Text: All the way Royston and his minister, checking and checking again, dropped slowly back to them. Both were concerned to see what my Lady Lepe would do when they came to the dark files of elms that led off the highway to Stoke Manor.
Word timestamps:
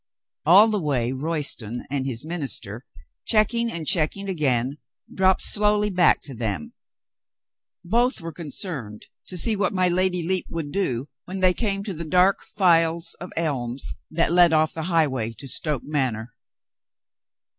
All 0.47 0.67
the 0.69 0.79
way 0.81 1.11
Royston 1.11 1.85
and 1.91 2.07
his 2.07 2.25
minister, 2.25 2.85
checking 3.23 3.71
and 3.71 3.85
checking 3.85 4.27
again, 4.27 4.79
dropped 5.13 5.43
slowly 5.43 5.91
back 5.91 6.21
to 6.23 6.33
them. 6.33 6.73
Both 7.85 8.19
were 8.19 8.31
concerned 8.33 9.05
to 9.27 9.37
see 9.37 9.55
what 9.55 9.73
my 9.75 9.89
Lady 9.89 10.27
Lepe 10.27 10.47
would 10.49 10.71
do 10.71 11.05
when 11.25 11.39
they 11.39 11.53
came 11.53 11.83
to 11.83 11.93
the 11.93 12.03
dark 12.03 12.41
files 12.43 13.13
of 13.19 13.29
elms 13.37 13.93
that 14.09 14.33
led 14.33 14.53
off 14.53 14.73
the 14.73 14.85
highway 14.89 15.33
to 15.33 15.47
Stoke 15.47 15.83
Manor. 15.85 16.33